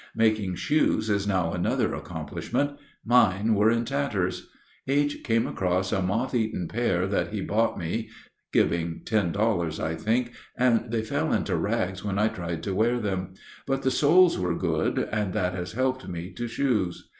Making 0.15 0.55
shoes 0.55 1.11
is 1.11 1.27
now 1.27 1.53
another 1.53 1.93
accomplishment. 1.93 2.79
Mine 3.05 3.53
were 3.53 3.69
in 3.69 3.85
tatters. 3.85 4.49
H. 4.87 5.19
came 5.23 5.45
across 5.45 5.91
a 5.91 6.01
moth 6.01 6.33
eaten 6.33 6.67
pair 6.67 7.05
that 7.05 7.27
he 7.27 7.39
bought 7.41 7.77
me, 7.77 8.09
giving 8.51 9.03
ten 9.05 9.31
dollars, 9.31 9.79
I 9.79 9.93
think, 9.93 10.31
and 10.57 10.89
they 10.91 11.03
fell 11.03 11.31
into 11.31 11.55
rags 11.55 12.03
when 12.03 12.17
I 12.17 12.29
tried 12.29 12.63
to 12.63 12.73
wear 12.73 12.97
them; 12.99 13.35
but 13.67 13.83
the 13.83 13.91
soles 13.91 14.39
were 14.39 14.55
good, 14.55 14.97
and 15.11 15.33
that 15.33 15.53
has 15.53 15.73
helped 15.73 16.07
me 16.07 16.31
to 16.31 16.47
shoes. 16.47 17.07